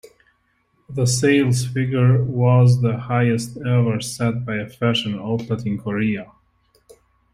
The 0.89 1.05
sales 1.05 1.63
figure 1.63 2.23
was 2.23 2.81
the 2.81 2.97
highest 2.97 3.57
ever 3.57 4.01
set 4.01 4.43
by 4.43 4.55
a 4.55 4.67
fashion 4.67 5.19
outlet 5.19 5.67
in 5.67 5.77
Korea. 5.77 6.25